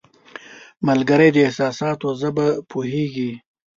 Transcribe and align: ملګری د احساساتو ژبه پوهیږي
ملګری 0.87 1.29
د 1.33 1.37
احساساتو 1.47 2.07
ژبه 2.19 2.47
پوهیږي 2.71 3.31